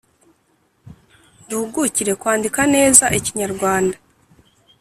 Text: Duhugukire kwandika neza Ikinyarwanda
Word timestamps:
Duhugukire 1.47 2.11
kwandika 2.21 2.61
neza 2.75 3.05
Ikinyarwanda 3.19 3.97